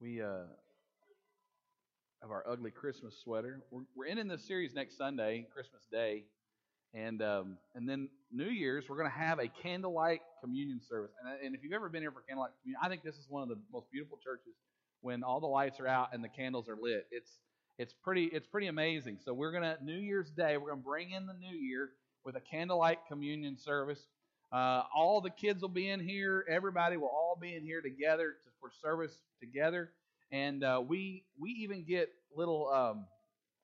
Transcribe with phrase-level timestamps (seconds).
[0.00, 0.44] we uh,
[2.22, 3.60] have our ugly Christmas sweater.
[3.70, 6.24] We're, we're ending this series next Sunday, Christmas Day,
[6.94, 11.10] and um, and then New Year's we're going to have a candlelight communion service.
[11.22, 13.42] And, and if you've ever been here for candlelight communion, I think this is one
[13.42, 14.54] of the most beautiful churches
[15.02, 17.06] when all the lights are out and the candles are lit.
[17.10, 17.38] It's
[17.78, 19.18] it's pretty it's pretty amazing.
[19.22, 21.90] So we're gonna New Year's Day we're gonna bring in the New Year
[22.24, 24.06] with a candlelight communion service.
[24.52, 26.44] Uh, all the kids will be in here.
[26.48, 29.90] Everybody will all be in here together to, for service together.
[30.32, 33.06] And uh, we we even get little um,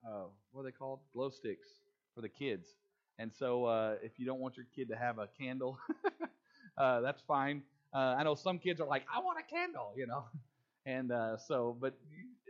[0.06, 1.00] uh, what are they called?
[1.12, 1.68] Glow sticks
[2.14, 2.68] for the kids.
[3.18, 5.78] And so uh, if you don't want your kid to have a candle,
[6.78, 7.62] uh, that's fine.
[7.92, 10.24] Uh, I know some kids are like, I want a candle, you know.
[10.88, 11.10] And
[11.48, 11.94] so, but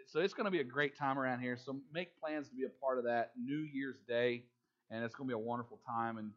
[0.07, 1.57] so it's going to be a great time around here.
[1.57, 4.43] So make plans to be a part of that New Year's Day,
[4.91, 6.19] and it's going to be a wonderful time.
[6.19, 6.33] And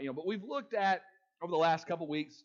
[0.00, 1.02] you know, but we've looked at
[1.42, 2.44] over the last couple weeks,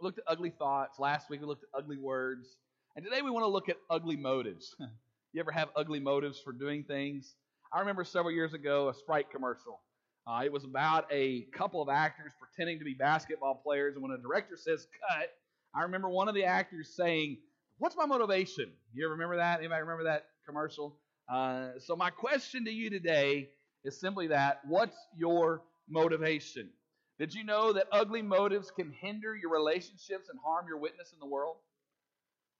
[0.00, 0.98] we looked at ugly thoughts.
[0.98, 2.56] Last week we looked at ugly words,
[2.94, 4.76] and today we want to look at ugly motives.
[5.32, 7.36] you ever have ugly motives for doing things?
[7.72, 9.80] I remember several years ago a Sprite commercial.
[10.26, 14.12] Uh, it was about a couple of actors pretending to be basketball players, and when
[14.12, 15.30] a director says cut,
[15.74, 17.38] I remember one of the actors saying,
[17.78, 18.70] What's my motivation?
[18.92, 19.58] You ever remember that?
[19.58, 20.96] Anybody remember that commercial?
[21.32, 23.48] Uh, so my question to you today
[23.84, 26.70] is simply that: What's your motivation?
[27.18, 31.20] Did you know that ugly motives can hinder your relationships and harm your witness in
[31.20, 31.56] the world?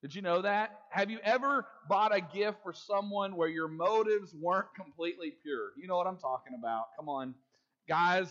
[0.00, 0.83] Did you know that?
[0.91, 5.70] Have you ever bought a gift for someone where your motives weren't completely pure?
[5.77, 6.88] You know what I'm talking about.
[6.96, 7.34] Come on.
[7.88, 8.28] Guys,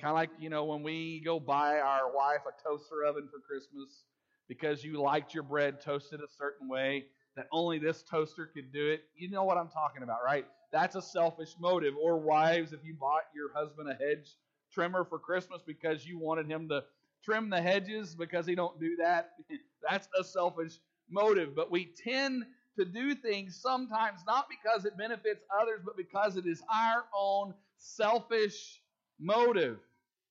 [0.00, 3.40] kind of like, you know, when we go buy our wife a toaster oven for
[3.40, 4.04] Christmas
[4.46, 8.90] because you liked your bread toasted a certain way that only this toaster could do
[8.90, 9.04] it.
[9.16, 10.44] You know what I'm talking about, right?
[10.70, 11.94] That's a selfish motive.
[12.00, 14.36] Or wives, if you bought your husband a hedge
[14.72, 16.82] trimmer for Christmas because you wanted him to
[17.24, 19.32] trim the hedges because he don't do that,
[19.88, 20.78] that's a selfish
[21.10, 21.54] motive.
[21.54, 22.44] But we tend
[22.78, 27.54] to do things sometimes not because it benefits others, but because it is our own
[27.76, 28.80] selfish
[29.20, 29.78] motive.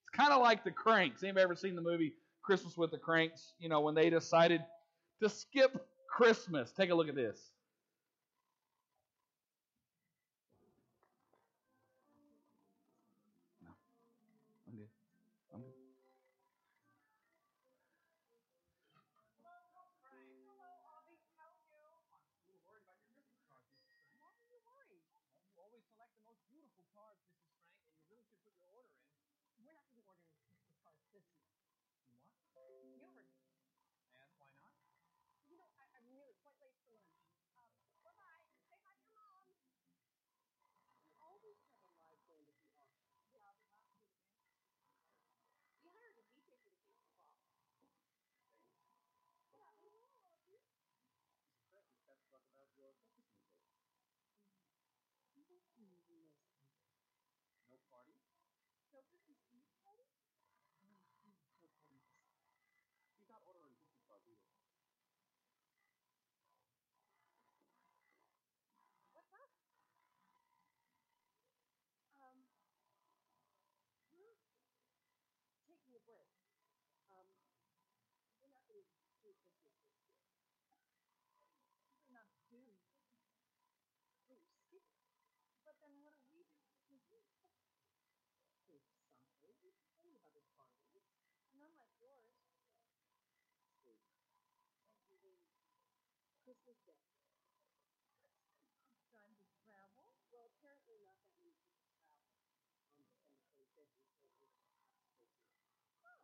[0.02, 1.24] It's kind of like the Cranks.
[1.24, 4.62] Anybody ever seen the movie Christmas with the Cranks, you know, when they decided
[5.22, 6.72] to skip Christmas.
[6.72, 7.52] Take a look at this.
[52.50, 53.38] Talk about your Christmas
[55.38, 55.62] music.
[55.78, 56.66] you don't even know something.
[57.70, 58.18] No party?
[58.90, 60.10] No Christmas Eve party?
[60.82, 62.02] No, no, no party.
[63.14, 64.50] She's not ordering Christmas cards either.
[69.14, 69.54] What's up?
[72.18, 72.38] Um,
[74.18, 74.42] we're
[75.70, 76.34] taking a break.
[77.06, 77.30] Um,
[78.42, 80.02] we're not going to do Christmas this year.
[82.10, 83.22] We're not doing Christmas.
[84.28, 84.42] Oh,
[84.72, 85.61] you're skip it.
[85.72, 87.24] But then what do we do?
[89.40, 90.12] There's something.
[90.12, 91.08] Of other parties.
[91.56, 92.28] None like yours.
[93.80, 94.04] Sweet.
[95.08, 95.40] You mean
[96.44, 97.00] Christmas Day?
[99.16, 100.12] Time to travel?
[100.28, 102.52] Well, apparently not that many people travel on
[103.00, 104.60] December 25th and so it's
[106.04, 106.20] Oh,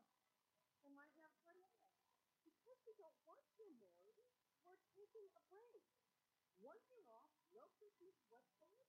[0.84, 2.04] then why have fun anyway?
[2.44, 4.28] Because we don't want to marry,
[4.68, 5.88] we're taking a break.
[6.60, 8.87] One year off, no Christmas whatsoever.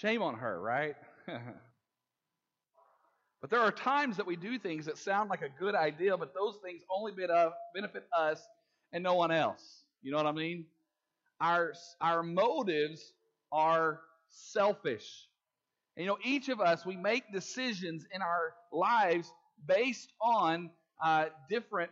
[0.00, 0.94] Shame on her, right?
[3.40, 6.34] but there are times that we do things that sound like a good idea, but
[6.34, 7.12] those things only
[7.74, 8.46] benefit us
[8.92, 9.84] and no one else.
[10.02, 10.66] You know what I mean?
[11.40, 11.72] Our,
[12.02, 13.14] our motives
[13.52, 15.28] are selfish.
[15.96, 19.32] And you know, each of us, we make decisions in our lives
[19.66, 20.68] based on
[21.02, 21.90] uh, different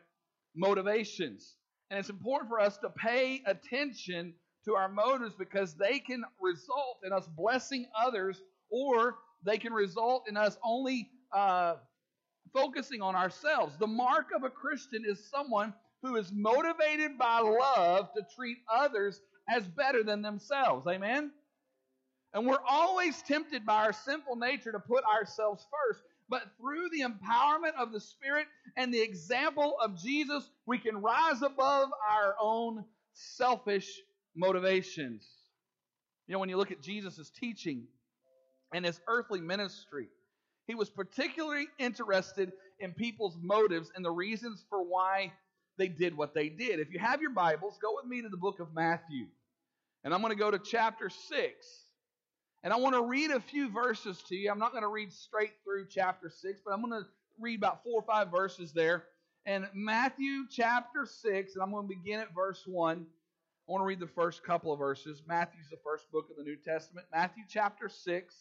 [0.54, 1.56] motivations.
[1.90, 6.98] And it's important for us to pay attention to our motives because they can result
[7.04, 8.40] in us blessing others
[8.70, 11.74] or they can result in us only uh,
[12.52, 13.76] focusing on ourselves.
[13.78, 19.20] The mark of a Christian is someone who is motivated by love to treat others
[19.48, 20.86] as better than themselves.
[20.86, 21.30] Amen?
[22.32, 26.02] And we're always tempted by our sinful nature to put ourselves first.
[26.28, 28.46] But through the empowerment of the Spirit
[28.76, 34.00] and the example of Jesus, we can rise above our own selfish
[34.36, 35.26] motivations.
[36.26, 37.84] You know, when you look at Jesus' teaching
[38.72, 40.08] and his earthly ministry,
[40.66, 45.32] he was particularly interested in people's motives and the reasons for why
[45.76, 46.80] they did what they did.
[46.80, 49.26] If you have your Bibles, go with me to the book of Matthew.
[50.04, 51.84] And I'm going to go to chapter 6.
[52.62, 54.50] And I want to read a few verses to you.
[54.50, 57.08] I'm not going to read straight through chapter 6, but I'm going to
[57.38, 59.04] read about four or five verses there.
[59.46, 63.04] And Matthew chapter 6, and I'm going to begin at verse 1.
[63.66, 65.22] I want to read the first couple of verses.
[65.26, 67.06] Matthew's the first book of the New Testament.
[67.10, 68.34] Matthew chapter 6,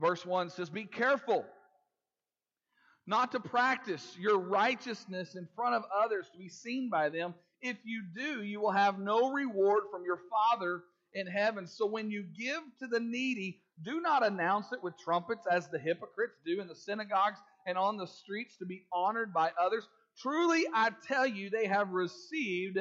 [0.00, 1.44] verse 1 says, Be careful
[3.06, 7.32] not to practice your righteousness in front of others to be seen by them.
[7.60, 11.68] If you do, you will have no reward from your Father in heaven.
[11.68, 15.78] So when you give to the needy, do not announce it with trumpets as the
[15.78, 19.86] hypocrites do in the synagogues and on the streets to be honored by others.
[20.18, 22.78] Truly, I tell you, they have received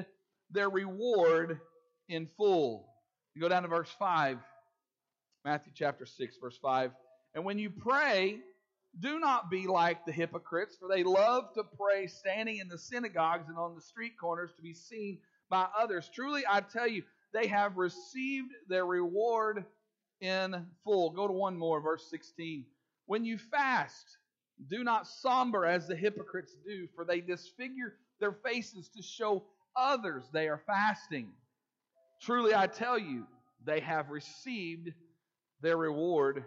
[0.53, 1.59] their reward
[2.07, 2.87] in full.
[3.35, 4.37] You go down to verse 5,
[5.43, 6.91] Matthew chapter 6, verse 5.
[7.35, 8.39] And when you pray,
[8.99, 13.49] do not be like the hypocrites, for they love to pray standing in the synagogues
[13.49, 15.17] and on the street corners to be seen
[15.49, 16.09] by others.
[16.13, 17.03] Truly, I tell you,
[17.33, 19.65] they have received their reward
[20.21, 21.09] in full.
[21.09, 22.65] Go to one more, verse 16.
[23.07, 24.17] When you fast,
[24.69, 29.43] do not somber as the hypocrites do, for they disfigure their faces to show
[29.75, 31.29] others they are fasting.
[32.21, 33.25] Truly, I tell you,
[33.65, 34.91] they have received
[35.61, 36.43] their reward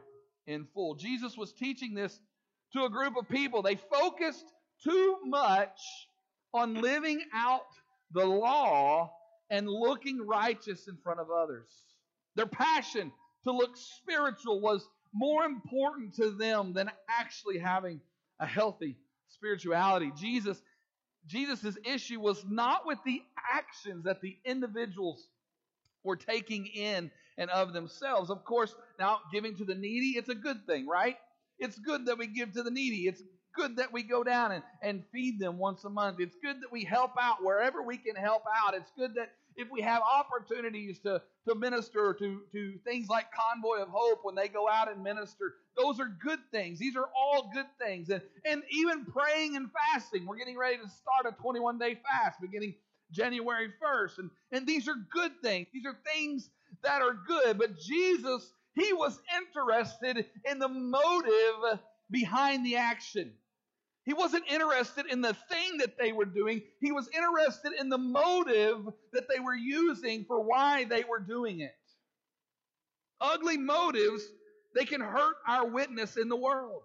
[0.46, 0.94] in full.
[0.94, 2.20] Jesus was teaching this
[2.72, 3.62] to a group of people.
[3.62, 4.46] They focused
[4.82, 5.78] too much
[6.52, 7.66] on living out
[8.12, 9.12] the law
[9.50, 11.68] and looking righteous in front of others.
[12.34, 13.12] Their passion
[13.44, 18.00] to look spiritual was more important to them than actually having
[18.40, 18.96] a healthy
[19.28, 20.12] spirituality.
[20.16, 20.62] Jesus
[21.26, 25.28] Jesus' issue was not with the actions that the individuals
[26.04, 28.30] were taking in and of themselves.
[28.30, 31.16] Of course, now giving to the needy, it's a good thing, right?
[31.58, 33.08] It's good that we give to the needy.
[33.08, 33.22] It's
[33.56, 36.18] good that we go down and, and feed them once a month.
[36.20, 38.74] It's good that we help out wherever we can help out.
[38.74, 43.82] It's good that if we have opportunities to, to minister to, to things like Convoy
[43.82, 46.78] of Hope when they go out and minister, those are good things.
[46.78, 48.10] These are all good things.
[48.10, 50.26] And, and even praying and fasting.
[50.26, 52.74] We're getting ready to start a 21 day fast beginning
[53.10, 54.18] January 1st.
[54.18, 55.68] And, and these are good things.
[55.72, 56.50] These are things
[56.82, 57.58] that are good.
[57.58, 61.80] But Jesus, he was interested in the motive
[62.10, 63.32] behind the action.
[64.06, 66.62] He wasn't interested in the thing that they were doing.
[66.80, 71.60] He was interested in the motive that they were using for why they were doing
[71.60, 71.74] it.
[73.20, 74.22] Ugly motives,
[74.76, 76.82] they can hurt our witness in the world.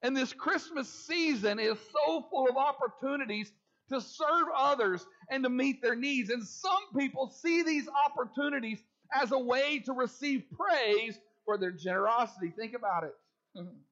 [0.00, 3.52] And this Christmas season is so full of opportunities
[3.90, 6.30] to serve others and to meet their needs.
[6.30, 8.82] And some people see these opportunities
[9.12, 12.54] as a way to receive praise for their generosity.
[12.56, 13.14] Think about it.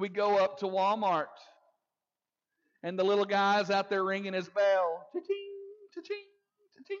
[0.00, 1.26] we go up to Walmart,
[2.82, 5.06] and the little guy's out there ringing his bell.
[5.12, 5.36] Cha-ching,
[5.94, 6.24] cha-ching,
[6.76, 6.98] cha-ching.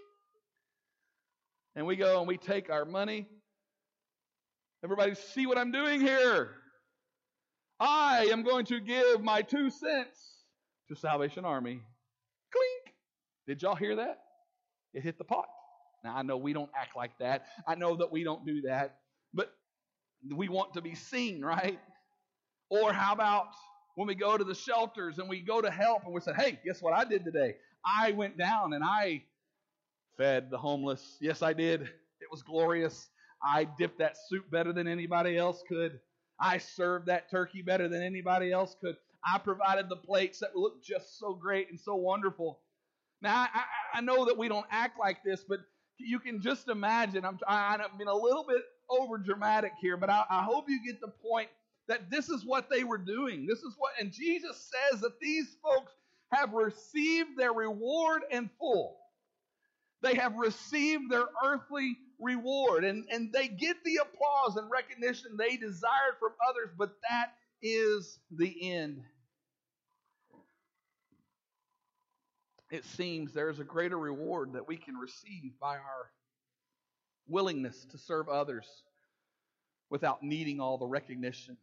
[1.76, 3.26] And we go and we take our money.
[4.84, 6.50] Everybody see what I'm doing here.
[7.78, 10.18] I am going to give my two cents
[10.88, 11.80] to Salvation Army.
[12.52, 12.96] Clink.
[13.46, 14.18] Did y'all hear that?
[14.92, 15.46] It hit the pot.
[16.04, 17.44] Now, I know we don't act like that.
[17.66, 18.96] I know that we don't do that.
[19.32, 19.50] But
[20.34, 21.78] we want to be seen, right?
[22.70, 23.48] Or how about
[23.96, 26.58] when we go to the shelters and we go to help and we say, hey,
[26.64, 27.56] guess what I did today?
[27.84, 29.24] I went down and I
[30.16, 31.18] fed the homeless.
[31.20, 31.82] Yes, I did.
[31.82, 33.08] It was glorious.
[33.42, 35.98] I dipped that soup better than anybody else could.
[36.38, 38.96] I served that turkey better than anybody else could.
[39.24, 42.60] I provided the plates that looked just so great and so wonderful.
[43.20, 45.58] Now, I, I, I know that we don't act like this, but
[45.98, 47.24] you can just imagine.
[47.24, 51.00] I'm, I'm being a little bit over dramatic here, but I, I hope you get
[51.00, 51.48] the point
[51.88, 53.46] that this is what they were doing.
[53.46, 55.92] This is what, and Jesus says that these folks
[56.32, 58.96] have received their reward in full.
[60.02, 65.56] They have received their earthly reward, and, and they get the applause and recognition they
[65.56, 69.02] desired from others, but that is the end.
[72.70, 76.10] It seems there is a greater reward that we can receive by our
[77.26, 78.66] willingness to serve others
[79.90, 81.56] without needing all the recognition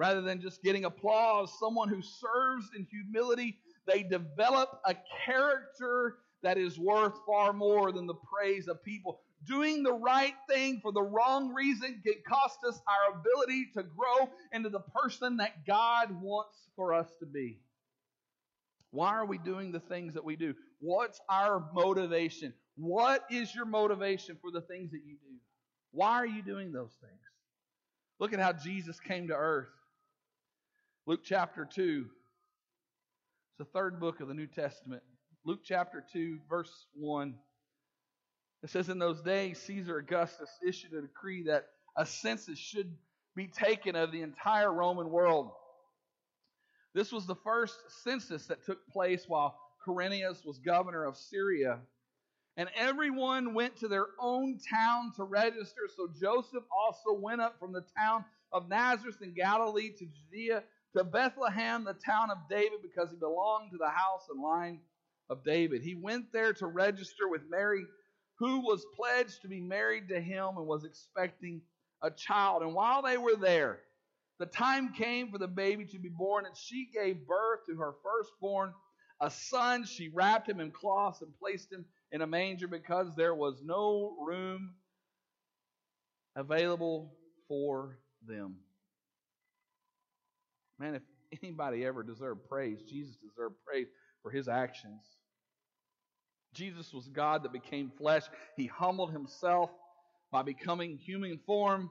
[0.00, 6.56] Rather than just getting applause, someone who serves in humility, they develop a character that
[6.56, 9.20] is worth far more than the praise of people.
[9.44, 14.30] Doing the right thing for the wrong reason can cost us our ability to grow
[14.54, 17.60] into the person that God wants for us to be.
[18.92, 20.54] Why are we doing the things that we do?
[20.78, 22.54] What's our motivation?
[22.78, 25.36] What is your motivation for the things that you do?
[25.92, 27.20] Why are you doing those things?
[28.18, 29.68] Look at how Jesus came to earth.
[31.10, 32.06] Luke chapter 2.
[32.06, 35.02] It's the third book of the New Testament.
[35.44, 37.34] Luke chapter 2, verse 1.
[38.62, 42.94] It says, In those days, Caesar Augustus issued a decree that a census should
[43.34, 45.50] be taken of the entire Roman world.
[46.94, 47.74] This was the first
[48.04, 51.80] census that took place while Quirinius was governor of Syria.
[52.56, 55.88] And everyone went to their own town to register.
[55.96, 60.62] So Joseph also went up from the town of Nazareth in Galilee to Judea,
[60.96, 64.80] to Bethlehem, the town of David, because he belonged to the house and line
[65.28, 65.82] of David.
[65.82, 67.84] He went there to register with Mary,
[68.38, 71.60] who was pledged to be married to him and was expecting
[72.02, 72.62] a child.
[72.62, 73.80] And while they were there,
[74.38, 77.92] the time came for the baby to be born, and she gave birth to her
[78.02, 78.72] firstborn,
[79.20, 79.84] a son.
[79.84, 84.16] She wrapped him in cloths and placed him in a manger because there was no
[84.26, 84.74] room
[86.34, 87.12] available
[87.46, 88.56] for them.
[90.80, 91.02] Man, if
[91.42, 93.86] anybody ever deserved praise, Jesus deserved praise
[94.22, 95.02] for his actions.
[96.54, 98.22] Jesus was God that became flesh.
[98.56, 99.70] He humbled himself
[100.32, 101.90] by becoming human form.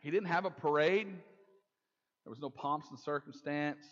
[0.00, 1.06] He didn't have a parade.
[1.06, 3.86] There was no pomps and circumstance.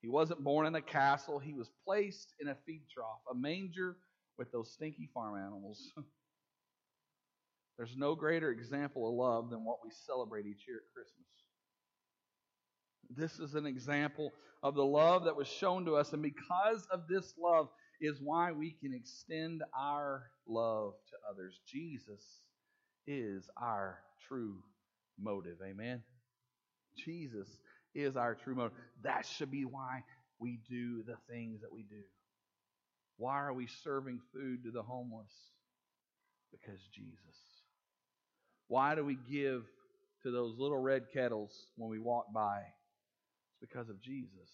[0.00, 1.40] He wasn't born in a castle.
[1.40, 3.96] He was placed in a feed trough, a manger
[4.38, 5.92] with those stinky farm animals.
[7.76, 11.26] There's no greater example of love than what we celebrate each year at Christmas.
[13.14, 14.32] This is an example
[14.62, 17.68] of the love that was shown to us, and because of this love
[18.00, 21.60] is why we can extend our love to others.
[21.66, 22.22] Jesus
[23.06, 23.98] is our
[24.28, 24.56] true
[25.18, 25.58] motive.
[25.64, 26.02] Amen.
[27.04, 27.48] Jesus
[27.94, 28.76] is our true motive.
[29.02, 30.02] That should be why
[30.38, 32.02] we do the things that we do.
[33.16, 35.32] Why are we serving food to the homeless?
[36.50, 37.16] Because Jesus.
[38.68, 39.64] Why do we give
[40.22, 42.62] to those little red kettles when we walk by?
[43.60, 44.50] It's because of Jesus.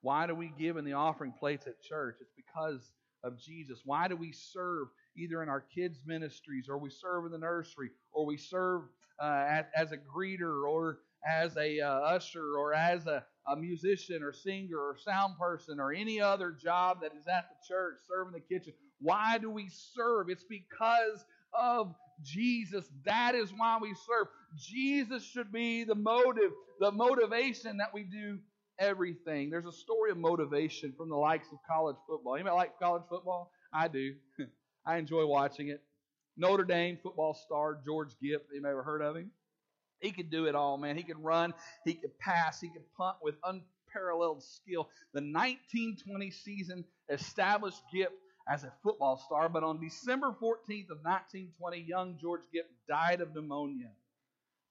[0.00, 2.16] Why do we give in the offering plates at church?
[2.20, 2.92] It's because
[3.24, 3.80] of Jesus.
[3.84, 7.90] Why do we serve either in our kids' ministries or we serve in the nursery
[8.12, 8.82] or we serve
[9.20, 14.22] uh, as, as, a greeter or as a uh, usher or as a, a musician
[14.22, 18.32] or singer or sound person or any other job that is at the church, serving
[18.32, 18.72] the kitchen?
[19.00, 20.30] Why do we serve?
[20.30, 22.86] It's because of Jesus.
[23.04, 24.28] That is why we serve.
[24.56, 28.38] Jesus should be the motive, the motivation that we do
[28.78, 29.50] everything.
[29.50, 32.34] There's a story of motivation from the likes of college football.
[32.34, 33.52] Anybody like college football?
[33.72, 34.14] I do.
[34.86, 35.82] I enjoy watching it.
[36.36, 38.46] Notre Dame football star George Gipp.
[38.52, 39.30] Anybody ever heard of him?
[40.00, 40.96] He could do it all, man.
[40.96, 41.52] He could run,
[41.84, 44.88] he could pass, he could punt with unparalleled skill.
[45.12, 48.12] The 1920 season established Gipp
[48.48, 53.34] as a football star, but on December 14th of 1920, young George Gipp died of
[53.34, 53.90] pneumonia.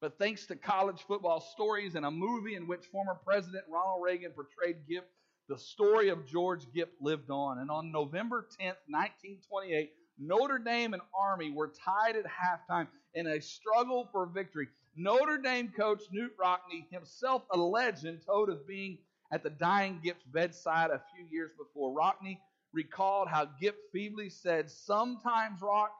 [0.02, 4.32] But thanks to college football stories and a movie in which former President Ronald Reagan
[4.32, 5.08] portrayed Gipp,
[5.48, 7.60] the story of George Gipp lived on.
[7.60, 13.40] And on November 10th, 1928, Notre Dame and Army were tied at halftime in a
[13.42, 14.68] struggle for victory.
[14.96, 18.98] Notre Dame coach Knute Rockne, himself a legend, told of being
[19.32, 21.94] at the dying Gipp's bedside a few years before.
[21.96, 22.38] Rockne
[22.74, 25.92] recalled how Gipp feebly said, Sometimes, Rock,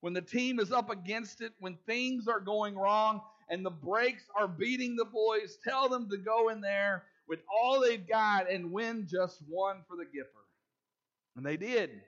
[0.00, 4.24] when the team is up against it, when things are going wrong and the breaks
[4.38, 8.72] are beating the boys, tell them to go in there with all they've got and
[8.72, 10.44] win just one for the Gipper.
[11.36, 12.02] And they did.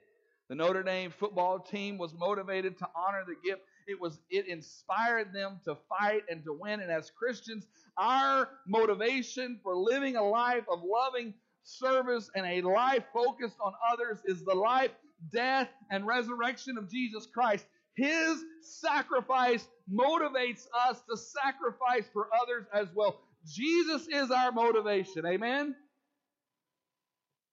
[0.49, 3.61] The Notre Dame football team was motivated to honor the Gipp.
[3.87, 6.79] It was it inspired them to fight and to win.
[6.79, 7.67] And as Christians,
[7.97, 11.33] our motivation for living a life of loving
[11.63, 14.91] service and a life focused on others is the life,
[15.31, 17.65] death, and resurrection of Jesus Christ.
[17.95, 23.19] His sacrifice motivates us to sacrifice for others as well.
[23.45, 25.25] Jesus is our motivation.
[25.25, 25.75] Amen?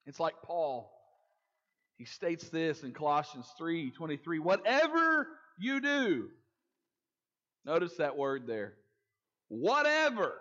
[0.07, 0.91] It's like Paul.
[1.99, 4.39] He states this in Colossians 3 23.
[4.39, 6.29] Whatever you do,
[7.67, 8.75] notice that word there.
[9.49, 10.33] Whatever.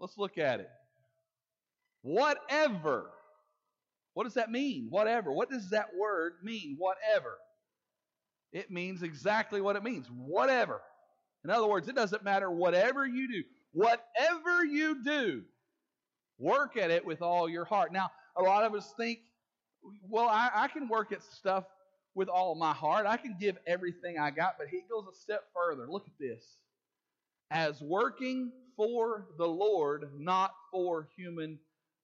[0.00, 0.70] Let's look at it.
[2.04, 3.10] Whatever.
[4.12, 4.86] What does that mean?
[4.90, 5.32] Whatever.
[5.32, 6.76] What does that word mean?
[6.78, 7.38] Whatever.
[8.52, 10.06] It means exactly what it means.
[10.08, 10.80] Whatever.
[11.42, 13.42] In other words, it doesn't matter whatever you do.
[13.72, 15.42] Whatever you do,
[16.38, 17.92] work at it with all your heart.
[17.92, 19.18] Now, a lot of us think
[20.08, 21.64] well, I, I can work at stuff
[22.14, 23.06] with all my heart.
[23.06, 25.86] I can give everything I got, but he goes a step further.
[25.90, 26.44] Look at this.
[27.50, 31.58] As working for the Lord, not for human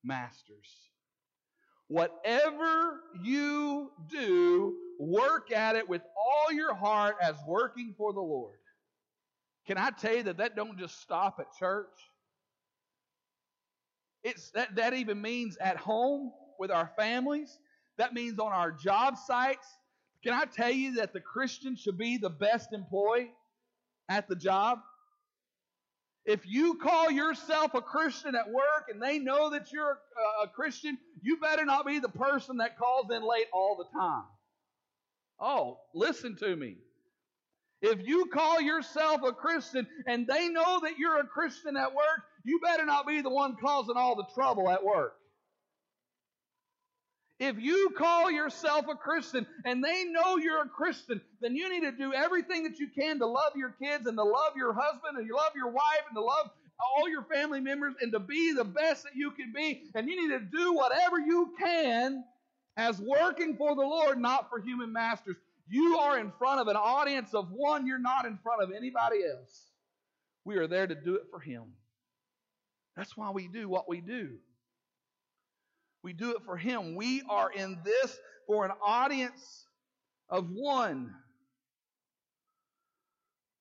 [0.05, 0.91] masters.
[1.89, 8.59] Whatever you do, work at it with all your heart as working for the Lord.
[9.67, 11.87] Can I tell you that that don't just stop at church?
[14.23, 17.59] It's that, that even means at home with our families.
[17.97, 19.67] That means on our job sites.
[20.23, 23.33] Can I tell you that the Christian should be the best employee
[24.09, 24.81] at the job?
[26.27, 29.99] If you call yourself a Christian at work and they know that you're
[30.45, 34.25] a, Christian, you better not be the person that calls in late all the time.
[35.41, 36.77] Oh, listen to me.
[37.83, 42.25] If you call yourself a Christian and they know that you're a Christian at work,
[42.45, 45.15] you better not be the one causing all the trouble at work.
[47.41, 51.91] If you call yourself a Christian and they know you're a Christian, then you need
[51.91, 55.17] to do everything that you can to love your kids and to love your husband
[55.17, 58.53] and you love your wife and to love all your family members and to be
[58.53, 59.85] the best that you can be.
[59.95, 62.23] And you need to do whatever you can
[62.77, 65.37] as working for the Lord, not for human masters.
[65.67, 69.19] You are in front of an audience of one, you're not in front of anybody
[69.25, 69.71] else.
[70.45, 71.63] We are there to do it for Him.
[72.97, 74.37] That's why we do what we do.
[76.03, 76.95] We do it for Him.
[76.95, 79.67] We are in this for an audience
[80.29, 81.15] of one.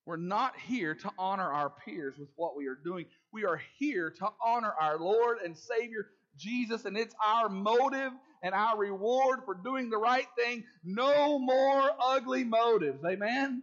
[0.05, 3.05] We're not here to honor our peers with what we are doing.
[3.31, 8.55] We are here to honor our Lord and Savior Jesus, and it's our motive and
[8.55, 10.63] our reward for doing the right thing.
[10.84, 13.03] No more ugly motives.
[13.05, 13.62] Amen?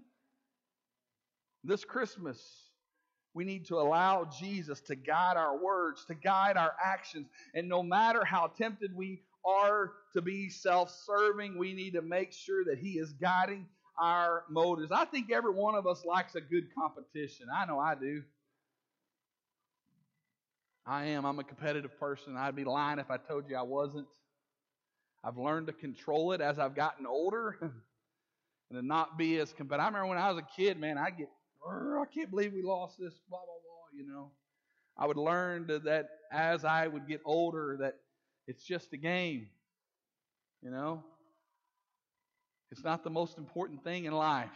[1.64, 2.65] This Christmas,
[3.37, 7.28] we need to allow Jesus to guide our words, to guide our actions.
[7.52, 12.33] And no matter how tempted we are to be self serving, we need to make
[12.33, 13.66] sure that He is guiding
[14.00, 14.90] our motives.
[14.90, 17.47] I think every one of us likes a good competition.
[17.54, 18.23] I know I do.
[20.87, 21.26] I am.
[21.26, 22.39] I'm a competitive person.
[22.39, 24.06] I'd be lying if I told you I wasn't.
[25.23, 29.84] I've learned to control it as I've gotten older and to not be as competitive.
[29.84, 31.28] I remember when I was a kid, man, I'd get
[31.69, 34.31] I can't believe we lost this, blah, blah, blah, you know.
[34.97, 37.97] I would learn that as I would get older that
[38.47, 39.49] it's just a game,
[40.63, 41.02] you know.
[42.71, 44.50] It's not the most important thing in life.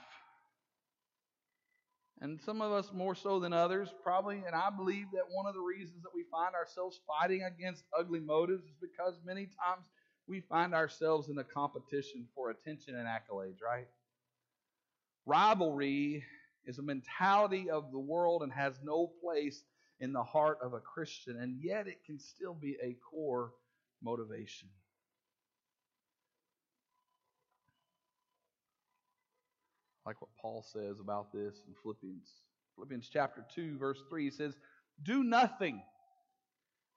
[2.23, 5.55] And some of us more so than others, probably, and I believe that one of
[5.55, 9.87] the reasons that we find ourselves fighting against ugly motives is because many times
[10.27, 13.87] we find ourselves in a competition for attention and accolades, right?
[15.25, 16.25] Rivalry
[16.67, 19.63] is a mentality of the world and has no place
[20.01, 23.53] in the heart of a Christian, and yet it can still be a core
[24.03, 24.69] motivation.
[30.07, 32.29] Like what Paul says about this in Philippians.
[32.75, 34.57] Philippians chapter 2, verse 3 says,
[35.03, 35.83] Do nothing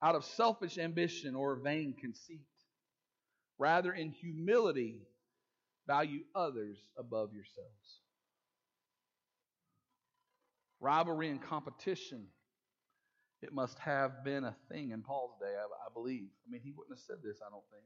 [0.02, 2.48] out of selfish ambition or vain conceit.
[3.60, 5.02] Rather, in humility,
[5.86, 8.03] value others above yourselves
[10.84, 12.26] rivalry and competition.
[13.42, 16.28] It must have been a thing in Paul's day, I, I believe.
[16.46, 17.84] I mean, he wouldn't have said this, I don't think.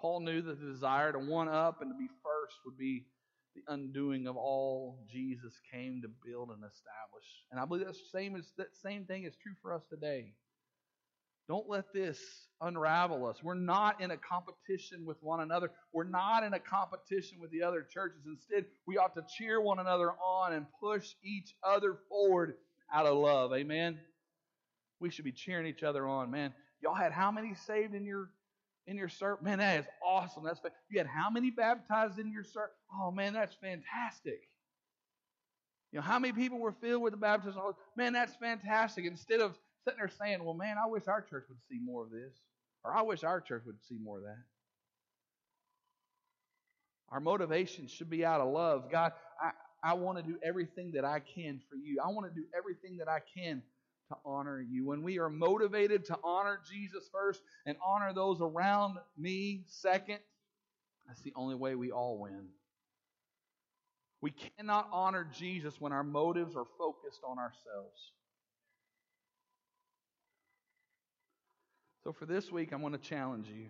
[0.00, 3.06] Paul knew that the desire to one up and to be first would be
[3.54, 7.26] the undoing of all Jesus came to build and establish.
[7.50, 10.32] And I believe that's the same as that same thing is true for us today.
[11.48, 12.18] Don't let this
[12.60, 13.42] unravel us.
[13.42, 15.70] We're not in a competition with one another.
[15.92, 18.22] We're not in a competition with the other churches.
[18.26, 22.54] Instead, we ought to cheer one another on and push each other forward
[22.92, 23.52] out of love.
[23.52, 23.98] Amen.
[25.00, 26.54] We should be cheering each other on, man.
[26.80, 28.30] Y'all had how many saved in your
[28.86, 29.42] in your service?
[29.44, 30.44] Man, that is awesome.
[30.44, 32.74] That's you had how many baptized in your service?
[32.94, 34.40] Oh man, that's fantastic.
[35.92, 37.60] You know, how many people were filled with the baptism?
[37.96, 39.04] Man, that's fantastic.
[39.04, 42.10] Instead of sitting there saying, well, man, I wish our church would see more of
[42.10, 42.34] this,
[42.84, 44.42] or I wish our church would see more of that.
[47.10, 48.90] Our motivation should be out of love.
[48.90, 49.50] God, I,
[49.90, 51.98] I want to do everything that I can for you.
[52.02, 53.62] I want to do everything that I can
[54.08, 54.86] to honor you.
[54.86, 60.18] When we are motivated to honor Jesus first and honor those around me second,
[61.06, 62.48] that's the only way we all win.
[64.22, 68.12] We cannot honor Jesus when our motives are focused on ourselves.
[72.04, 73.66] So for this week, I'm going to challenge you.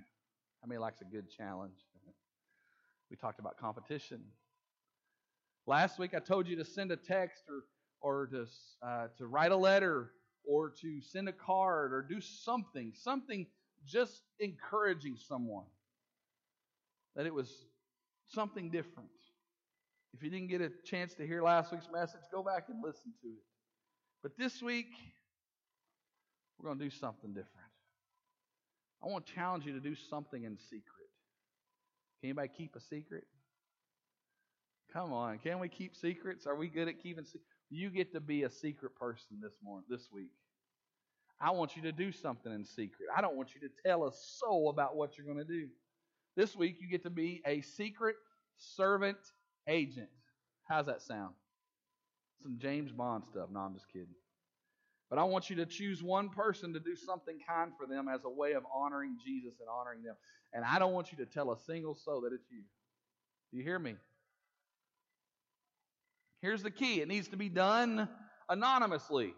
[0.63, 1.77] How many likes a good challenge?
[3.11, 4.23] we talked about competition.
[5.67, 7.65] Last week, I told you to send a text or
[8.01, 8.47] or to
[8.83, 10.13] uh, to write a letter
[10.45, 13.47] or to send a card or do something, something
[13.85, 15.67] just encouraging someone.
[17.15, 17.67] that it was
[18.29, 19.11] something different.
[20.15, 23.13] If you didn't get a chance to hear last week's message, go back and listen
[23.23, 23.45] to it.
[24.23, 24.89] But this week,
[26.59, 27.62] we're going to do something different.
[29.03, 30.83] I want to challenge you to do something in secret.
[32.21, 33.25] Can anybody keep a secret?
[34.93, 36.47] Come on, can we keep secrets?
[36.47, 37.47] Are we good at keeping secrets?
[37.71, 40.31] You get to be a secret person this morning, this week.
[41.41, 43.09] I want you to do something in secret.
[43.17, 45.69] I don't want you to tell a soul about what you're going to do.
[46.37, 48.17] This week, you get to be a secret
[48.57, 49.19] servant
[49.67, 50.09] agent.
[50.69, 51.35] How's that sound?
[52.43, 53.49] Some James Bond stuff.
[53.51, 54.15] No, I'm just kidding.
[55.13, 58.25] But I want you to choose one person to do something kind for them as
[58.25, 60.15] a way of honoring Jesus and honoring them.
[60.55, 62.63] And I don't want you to tell a single soul that it's you.
[63.51, 63.97] Do you hear me?
[66.41, 68.09] Here's the key it needs to be done
[68.49, 69.35] anonymously.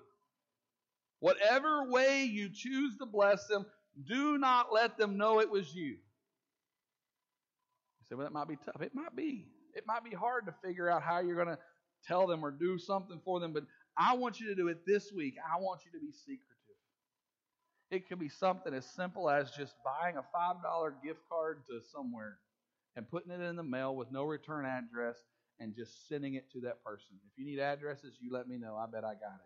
[1.18, 3.66] Whatever way you choose to bless them,
[4.06, 5.86] do not let them know it was you.
[5.86, 5.96] You
[8.08, 8.80] say, well, that might be tough.
[8.80, 9.48] It might be.
[9.74, 11.58] It might be hard to figure out how you're going to
[12.06, 13.64] tell them or do something for them, but
[13.96, 15.36] I want you to do it this week.
[15.38, 16.50] I want you to be secretive.
[17.90, 22.38] It could be something as simple as just buying a $5 gift card to somewhere
[22.96, 25.16] and putting it in the mail with no return address
[25.60, 27.16] and just sending it to that person.
[27.26, 28.76] If you need addresses, you let me know.
[28.76, 29.38] I bet I got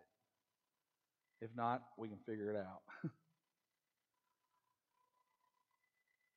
[1.41, 1.45] it.
[1.45, 2.81] If not, we can figure it out.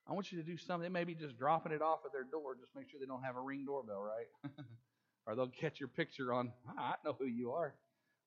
[0.06, 0.86] I want you to do something.
[0.86, 2.54] It may be just dropping it off at their door.
[2.60, 4.52] Just make sure they don't have a ring doorbell, right?
[5.26, 7.74] or they'll catch your picture on, ah, I know who you are.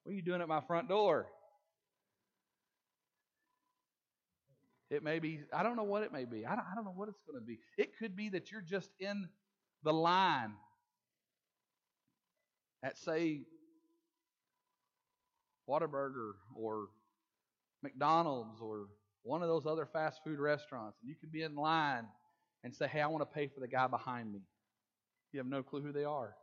[0.06, 1.26] What are you doing at my front door?
[4.92, 6.46] It may be, I don't know what it may be.
[6.46, 7.58] I don't, I don't know what it's going to be.
[7.76, 9.28] It could be that you're just in
[9.84, 10.54] the line
[12.84, 13.42] at, say,
[15.68, 16.90] Whataburger or
[17.82, 18.86] McDonald's or
[19.24, 22.06] one of those other fast food restaurants, and you could be in line
[22.64, 24.42] and say, Hey, I want to pay for the guy behind me.
[25.32, 26.36] You have no clue who they are.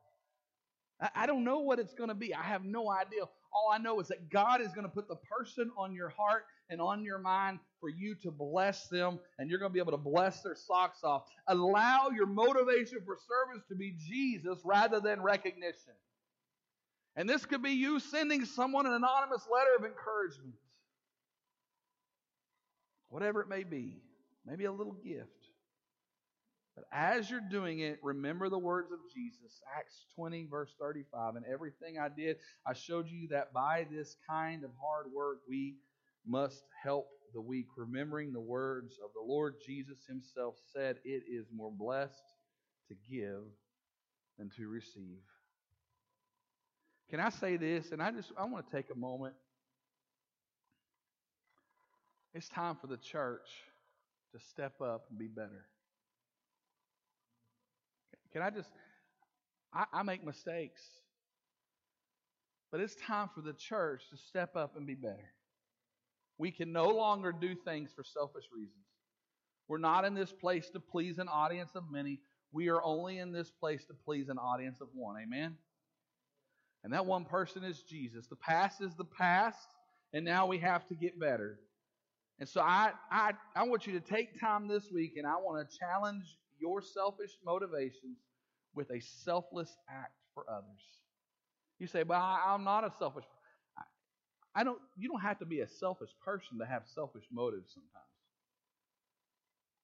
[1.01, 2.35] I, I don't know what it's going to be.
[2.35, 3.23] I have no idea.
[3.55, 6.45] All I know is that God is going to put the person on your heart
[6.71, 9.93] and on your mind for you to bless them, and you're going to be able
[9.93, 11.25] to bless their socks off.
[11.49, 15.93] Allow your motivation for service to be Jesus rather than recognition.
[17.15, 20.55] And this could be you sending someone an anonymous letter of encouragement.
[23.11, 24.01] Whatever it may be,
[24.47, 25.42] maybe a little gift.
[26.75, 31.37] But as you're doing it, remember the words of Jesus, Acts 20, verse 35.
[31.37, 35.77] And everything I did, I showed you that by this kind of hard work, we
[36.27, 37.67] must help the weak.
[37.77, 42.23] Remembering the words of the Lord Jesus himself said, It is more blessed
[42.89, 43.43] to give
[44.39, 45.21] than to receive.
[47.11, 47.93] Can I say this?
[47.93, 49.35] And I just I want to take a moment.
[52.35, 53.47] It's time for the church
[54.33, 55.67] to step up and be better.
[58.33, 58.71] Can I just
[59.73, 60.83] I, I make mistakes.
[62.71, 65.33] But it's time for the church to step up and be better.
[66.39, 68.77] We can no longer do things for selfish reasons.
[69.69, 72.21] We're not in this place to please an audience of many.
[72.51, 75.17] We are only in this place to please an audience of one.
[75.23, 75.57] Amen?
[76.85, 78.27] And that one person is Jesus.
[78.27, 79.69] The past is the past,
[80.13, 81.61] and now we have to get better.
[82.41, 85.69] And so I, I, I want you to take time this week, and I want
[85.69, 86.25] to challenge
[86.63, 88.19] your selfish motivations
[88.75, 90.83] with a selfless act for others.
[91.79, 93.25] You say, "But I, am not a selfish."
[93.77, 94.81] I, I don't.
[94.97, 97.75] You don't have to be a selfish person to have selfish motives.
[97.75, 98.13] Sometimes.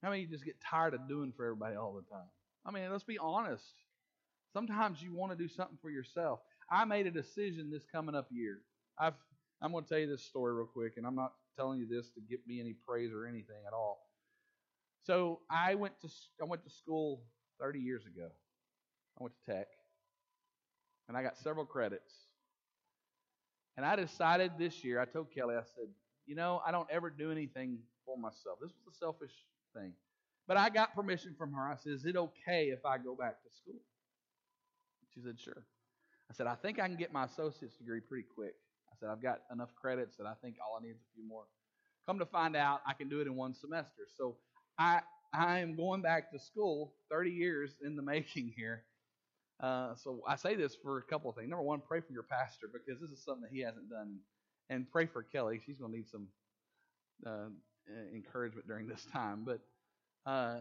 [0.01, 2.29] How many you just get tired of doing for everybody all the time?
[2.65, 3.73] I mean, let's be honest.
[4.53, 6.39] Sometimes you want to do something for yourself.
[6.71, 8.61] I made a decision this coming up year.
[8.97, 9.15] I've
[9.61, 12.09] I'm going to tell you this story real quick, and I'm not telling you this
[12.11, 14.08] to get me any praise or anything at all.
[15.09, 17.23] So I went to I went to school
[17.59, 18.27] 30 years ago.
[19.19, 19.65] I went to Tech,
[21.07, 22.13] and I got several credits.
[23.75, 25.01] And I decided this year.
[25.01, 25.87] I told Kelly, I said,
[26.27, 28.59] you know, I don't ever do anything for myself.
[28.61, 29.31] This was a selfish
[29.75, 29.93] thing,
[30.47, 31.63] but I got permission from her.
[31.67, 33.81] I said, is it okay if I go back to school?
[35.15, 35.65] She said, sure.
[36.29, 38.53] I said, I think I can get my associate's degree pretty quick.
[38.91, 41.27] I said, I've got enough credits that I think all I need is a few
[41.27, 41.45] more.
[42.05, 44.03] Come to find out, I can do it in one semester.
[44.15, 44.35] So
[44.79, 45.01] I,
[45.33, 48.83] I am going back to school 30 years in the making here.
[49.59, 51.49] Uh, so I say this for a couple of things.
[51.49, 54.17] Number one, pray for your pastor because this is something that he hasn't done.
[54.69, 55.59] And pray for Kelly.
[55.65, 56.27] She's going to need some
[57.25, 57.49] uh,
[58.13, 59.45] encouragement during this time.
[59.45, 59.59] But
[60.25, 60.59] uh,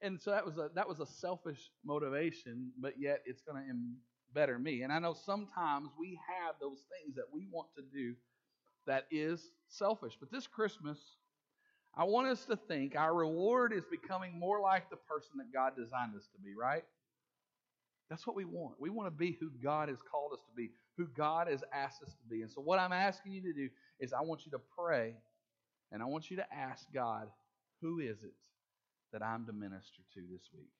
[0.00, 3.72] and so that was a that was a selfish motivation, but yet it's going to
[4.32, 4.82] better me.
[4.82, 8.14] And I know sometimes we have those things that we want to do
[8.86, 10.16] that is selfish.
[10.18, 10.98] But this Christmas,
[11.98, 15.72] I want us to think our reward is becoming more like the person that God
[15.76, 16.84] designed us to be, right?
[18.08, 18.76] That's what we want.
[18.80, 22.02] We want to be who God has called us to be, who God has asked
[22.04, 22.42] us to be.
[22.42, 25.14] And so, what I'm asking you to do is, I want you to pray
[25.90, 27.28] and I want you to ask God,
[27.82, 28.34] who is it
[29.12, 30.70] that I'm to minister to this week?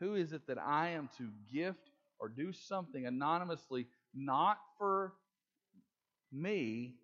[0.00, 5.14] Who is it that I am to gift or do something anonymously, not for
[6.30, 6.96] me,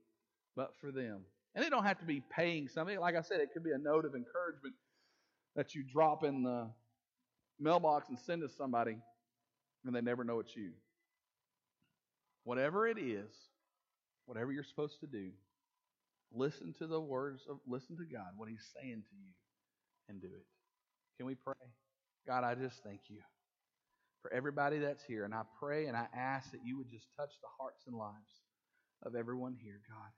[0.55, 1.23] but for them?
[1.55, 2.99] And it don't have to be paying something.
[2.99, 4.75] Like I said, it could be a note of encouragement
[5.55, 6.71] that you drop in the
[7.61, 8.97] mailbox and send to somebody
[9.85, 10.71] and they never know it's you.
[12.45, 13.31] Whatever it is,
[14.27, 15.31] whatever you're supposed to do,
[16.33, 19.33] listen to the words of listen to God, what He's saying to you,
[20.09, 20.47] and do it.
[21.19, 21.55] Can we pray?
[22.27, 23.19] God, I just thank you
[24.23, 25.25] for everybody that's here.
[25.25, 28.43] And I pray and I ask that you would just touch the hearts and lives
[29.05, 30.11] of everyone here, God.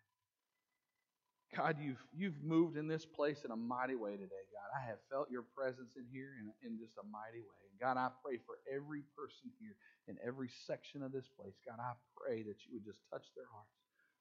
[1.57, 4.71] God, you've you've moved in this place in a mighty way today, God.
[4.75, 7.65] I have felt your presence in here in, in just a mighty way.
[7.81, 9.77] God, I pray for every person here
[10.09, 11.55] in every section of this place.
[11.67, 13.71] God, I pray that you would just touch their hearts,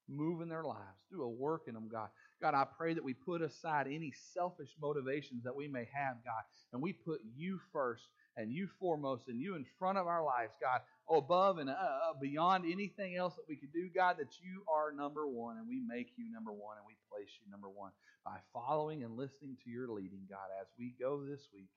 [0.07, 2.09] move in their lives, do a work in them, God.
[2.41, 6.43] God, I pray that we put aside any selfish motivations that we may have, God,
[6.71, 8.03] and we put you first
[8.35, 12.13] and you foremost and you in front of our lives, God, above and uh, uh,
[12.19, 15.79] beyond anything else that we could do, God, that you are number one and we
[15.79, 17.91] make you number one and we place you number one
[18.25, 21.69] by following and listening to your leading, God, as we go this week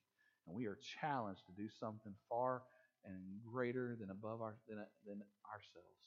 [0.46, 2.62] and we are challenged to do something far
[3.04, 6.06] and greater than above our than, than ourselves.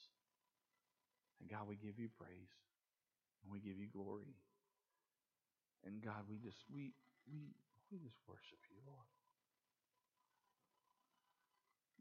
[1.40, 2.52] And God, we give you praise
[3.44, 4.36] and we give you glory.
[5.86, 6.92] And God, we just we
[7.32, 7.56] we
[7.92, 9.08] we just worship you, Lord.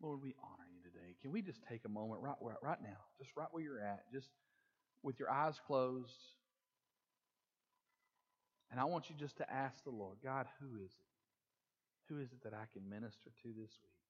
[0.00, 1.16] Lord, we honor you today.
[1.22, 4.04] Can we just take a moment right where, right now, just right where you're at,
[4.12, 4.28] just
[5.02, 6.18] with your eyes closed.
[8.70, 11.08] And I want you just to ask the Lord, God, who is it?
[12.08, 14.00] Who is it that I can minister to this week?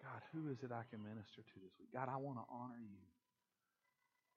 [0.00, 1.92] God, who is it I can minister to this week?
[1.92, 3.04] God, I want to honor you.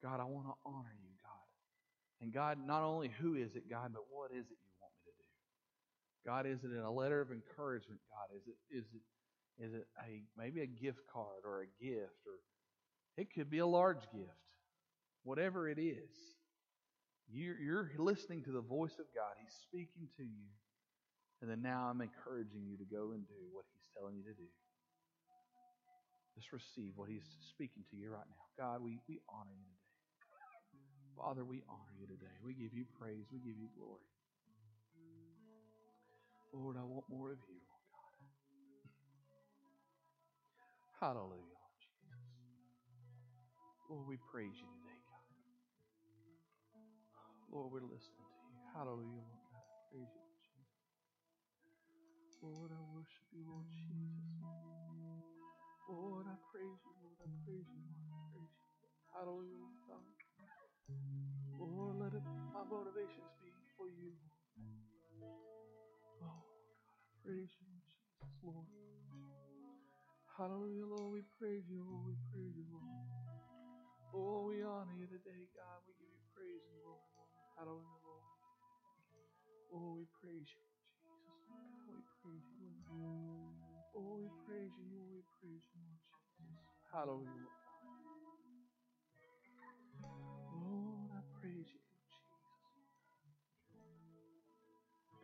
[0.02, 1.48] God, I want to honor you, God.
[2.20, 5.08] And God, not only who is it, God, but what is it you want me
[5.08, 5.28] to do?
[6.28, 8.28] God, is it in a letter of encouragement, God?
[8.36, 9.04] Is it is it
[9.58, 12.34] is it a maybe a gift card or a gift or
[13.16, 14.42] it could be a large gift.
[15.22, 16.10] Whatever it is,
[17.30, 19.38] you're, you're listening to the voice of God.
[19.40, 20.50] He's speaking to you.
[21.40, 24.34] And then now I'm encouraging you to go and do what He's telling you to
[24.34, 24.50] do.
[26.34, 28.44] Just receive what He's speaking to you right now.
[28.58, 29.94] God, we, we honor you today.
[31.16, 32.34] Father, we honor you today.
[32.44, 33.30] We give you praise.
[33.32, 34.02] We give you glory.
[36.52, 37.63] Lord, I want more of you.
[41.04, 42.16] Hallelujah, Lord Jesus.
[43.92, 45.28] Lord, we praise you today, God.
[47.52, 48.56] Lord, we're listening to you.
[48.72, 49.68] Hallelujah, Lord God.
[49.92, 50.80] Praise you, Lord Jesus.
[52.40, 54.32] Lord, I worship you, Lord Jesus.
[55.92, 57.20] Lord, I praise you, Lord.
[57.20, 58.08] I praise you, Lord.
[58.08, 58.72] I praise you.
[59.12, 60.08] Hallelujah, Lord God.
[61.60, 62.24] Lord, let it,
[62.56, 64.16] my motivations be for you.
[65.20, 68.73] Oh, God, I praise you, Lord Jesus, Lord.
[70.36, 71.12] Hallelujah, Lord.
[71.14, 72.06] We praise you, Lord.
[72.12, 73.08] We praise you, Lord.
[74.14, 75.80] Oh, we honor you today, God.
[75.86, 77.04] We give you praise Lord.
[77.58, 78.28] Hallelujah, Lord.
[79.74, 81.38] Oh, we praise you, Jesus.
[81.50, 83.54] God, we praise you, Lord.
[83.96, 85.10] Oh, we praise you, Lord.
[85.16, 86.58] We praise you, Lord Jesus.
[86.92, 87.68] Hallelujah, Lord.
[90.52, 92.42] Lord, I praise you, Lord Jesus.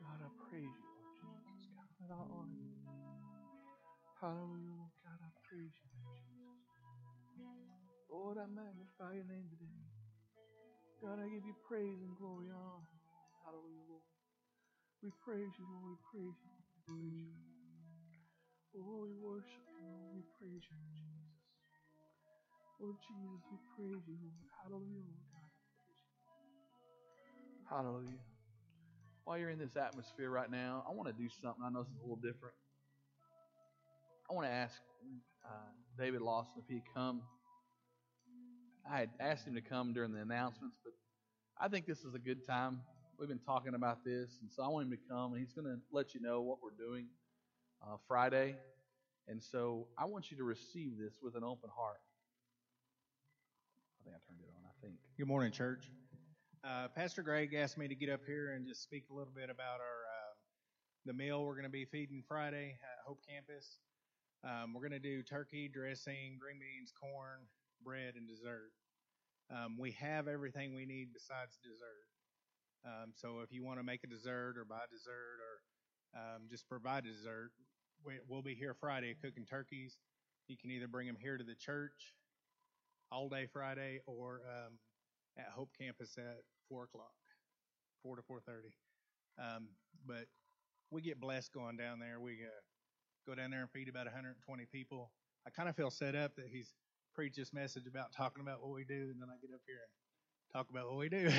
[0.00, 1.90] God, I praise you, Lord Jesus.
[2.00, 2.78] God, I honor you.
[4.20, 4.79] Hallelujah, Lord
[5.56, 6.22] you, Lord.
[8.10, 9.80] Lord, I magnify your name today.
[11.02, 12.88] God, I give you praise and glory and honor.
[13.44, 14.02] Hallelujah, Lord.
[15.02, 15.84] We praise you, Lord.
[15.90, 16.50] We praise you.
[16.50, 16.64] Lord.
[16.66, 18.80] We praise you.
[18.80, 20.16] Oh, we worship you, Lord.
[20.16, 21.34] We praise you, Lord Jesus.
[22.80, 24.48] Lord Jesus, we praise you, Lord.
[24.62, 25.50] Hallelujah, Lord God.
[27.68, 28.24] Hallelujah.
[29.24, 31.64] While you're in this atmosphere right now, I want to do something.
[31.64, 32.56] I know this is a little different.
[34.30, 34.80] I want to ask
[35.44, 35.48] uh,
[35.98, 37.20] David Lawson if he'd come.
[38.88, 40.92] I had asked him to come during the announcements, but
[41.58, 42.80] I think this is a good time.
[43.18, 45.66] We've been talking about this, and so I want him to come, and he's going
[45.66, 47.06] to let you know what we're doing
[47.82, 48.54] uh, Friday.
[49.26, 51.98] And so I want you to receive this with an open heart.
[54.00, 54.94] I think I turned it on, I think.
[55.18, 55.90] Good morning, church.
[56.62, 59.50] Uh, Pastor Greg asked me to get up here and just speak a little bit
[59.50, 60.30] about our uh,
[61.04, 63.80] the meal we're going to be feeding Friday at Hope Campus.
[64.42, 67.44] Um, we're going to do turkey, dressing, green beans, corn,
[67.84, 68.72] bread, and dessert.
[69.50, 72.08] Um, we have everything we need besides dessert.
[72.86, 75.54] Um, so if you want to make a dessert or buy dessert or
[76.18, 77.50] um, just provide dessert,
[78.04, 79.98] we, we'll be here Friday cooking turkeys.
[80.48, 82.14] You can either bring them here to the church
[83.12, 84.78] all day Friday or um,
[85.36, 87.12] at Hope Campus at four o'clock,
[88.02, 88.72] four to four thirty.
[89.38, 89.68] Um,
[90.06, 90.26] but
[90.90, 92.18] we get blessed going down there.
[92.20, 92.60] We uh,
[93.26, 95.10] go down there and feed about 120 people.
[95.46, 96.74] I kind of feel set up that he's
[97.14, 99.80] preached this message about talking about what we do, and then I get up here
[99.82, 101.30] and talk about what we do.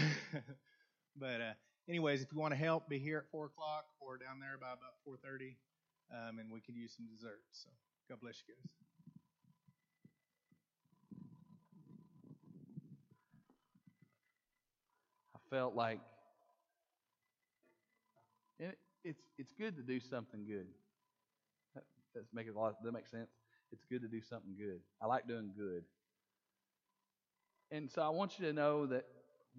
[1.19, 1.53] but uh,
[1.87, 4.67] anyways, if you want to help, be here at four o'clock or down there by
[4.73, 5.55] about 4:30,
[6.11, 7.41] um, and we could use some dessert.
[7.51, 7.69] So
[8.09, 8.73] God bless you guys.
[15.35, 15.99] I felt like
[18.59, 20.67] it, it's it's good to do something good.
[22.13, 22.75] That, that's making a lot.
[22.83, 23.29] That makes sense.
[23.71, 24.79] It's good to do something good.
[25.01, 25.83] I like doing good,
[27.71, 29.05] and so I want you to know that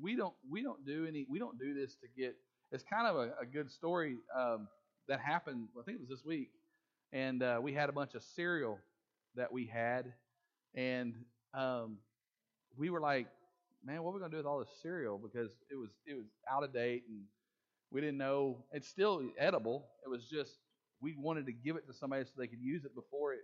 [0.00, 2.36] we don't we don't do any we don't do this to get.
[2.70, 4.68] It's kind of a, a good story um,
[5.08, 5.68] that happened.
[5.78, 6.50] I think it was this week,
[7.12, 8.78] and uh, we had a bunch of cereal
[9.36, 10.12] that we had,
[10.74, 11.14] and
[11.54, 11.98] um,
[12.76, 13.28] we were like,
[13.84, 15.18] man, what are we gonna do with all this cereal?
[15.18, 17.22] Because it was it was out of date and
[17.90, 19.86] we didn't know it's still edible.
[20.04, 20.58] It was just
[21.02, 23.40] we wanted to give it to somebody so they could use it before it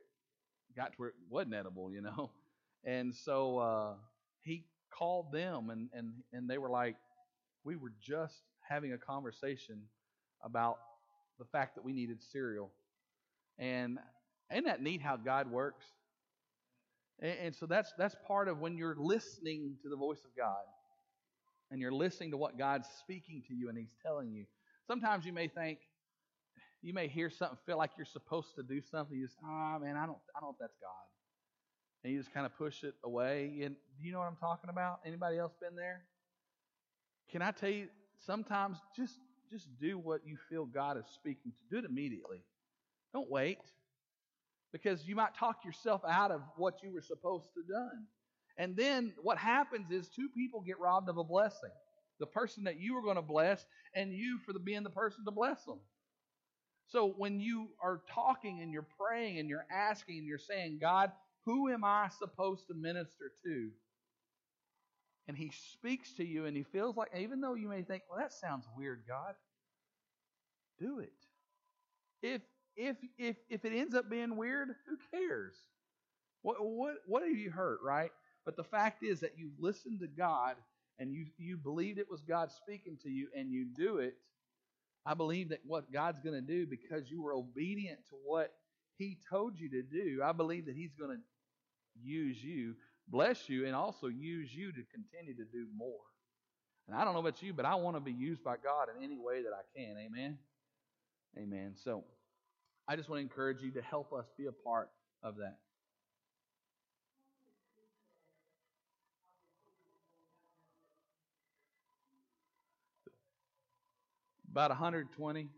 [0.76, 2.30] got to where it wasn't edible, you know.
[2.84, 3.94] And so uh,
[4.42, 4.64] he
[4.96, 6.94] called them and, and and they were like,
[7.64, 9.80] we were just having a conversation
[10.44, 10.76] about
[11.40, 12.70] the fact that we needed cereal.
[13.58, 13.98] And
[14.52, 15.86] ain't that neat how God works?
[17.18, 20.64] And, and so that's that's part of when you're listening to the voice of God
[21.72, 24.44] and you're listening to what God's speaking to you and He's telling you.
[24.86, 25.80] Sometimes you may think,
[26.82, 29.16] you may hear something, feel like you're supposed to do something.
[29.16, 31.06] You just, ah, oh, man, I don't, I don't know if that's God.
[32.04, 33.60] And you just kind of push it away.
[33.64, 35.00] And do you know what I'm talking about?
[35.04, 36.02] Anybody else been there?
[37.30, 37.88] Can I tell you?
[38.24, 39.14] Sometimes just,
[39.50, 41.58] just do what you feel God is speaking to.
[41.70, 42.42] Do it immediately.
[43.12, 43.58] Don't wait,
[44.72, 48.06] because you might talk yourself out of what you were supposed to done.
[48.58, 51.70] And then what happens is two people get robbed of a blessing.
[52.20, 53.64] The person that you were going to bless,
[53.94, 55.78] and you for the, being the person to bless them.
[56.88, 61.12] So when you are talking and you're praying and you're asking and you're saying, God,
[61.44, 63.70] who am I supposed to minister to?
[65.28, 68.18] And he speaks to you and he feels like, even though you may think, well,
[68.18, 69.34] that sounds weird, God,
[70.78, 71.12] do it.
[72.22, 72.40] If
[72.76, 75.54] if if if it ends up being weird, who cares?
[76.42, 78.10] What what what have you hurt, right?
[78.44, 80.56] But the fact is that you listened to God
[80.98, 84.16] and you, you believed it was God speaking to you and you do it.
[85.08, 88.52] I believe that what God's going to do because you were obedient to what
[88.98, 91.22] He told you to do, I believe that He's going to
[91.98, 92.74] use you,
[93.08, 96.04] bless you, and also use you to continue to do more.
[96.86, 99.02] And I don't know about you, but I want to be used by God in
[99.02, 99.96] any way that I can.
[99.96, 100.36] Amen.
[101.38, 101.72] Amen.
[101.82, 102.04] So
[102.86, 104.90] I just want to encourage you to help us be a part
[105.22, 105.56] of that.
[114.58, 115.48] About 120.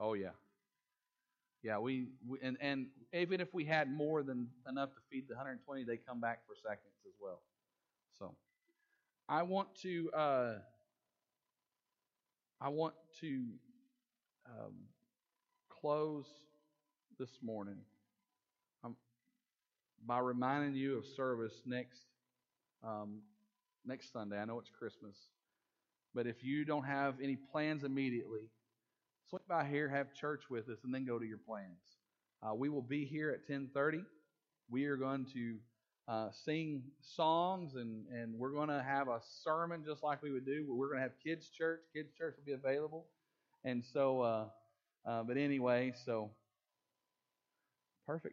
[0.00, 0.30] Oh yeah.
[1.62, 5.34] Yeah, we, we, and and even if we had more than enough to feed the
[5.34, 7.42] 120, they come back for seconds as well.
[8.18, 8.34] So,
[9.28, 10.54] I want to uh,
[12.60, 13.44] I want to
[14.48, 14.74] um,
[15.68, 16.26] close
[17.20, 17.78] this morning
[18.82, 18.96] um,
[20.04, 22.00] by reminding you of service next
[22.82, 23.20] um,
[23.86, 24.40] next Sunday.
[24.40, 25.16] I know it's Christmas,
[26.14, 28.50] but if you don't have any plans immediately,
[29.28, 31.80] swing by here, have church with us, and then go to your plans.
[32.42, 34.04] Uh, we will be here at 10:30.
[34.70, 35.56] We are going to
[36.06, 40.46] uh, sing songs, and and we're going to have a sermon just like we would
[40.46, 40.66] do.
[40.68, 41.80] We're going to have kids church.
[41.94, 43.06] Kids church will be available,
[43.64, 44.20] and so.
[44.20, 44.44] Uh,
[45.06, 46.30] uh but anyway, so
[48.06, 48.32] perfect.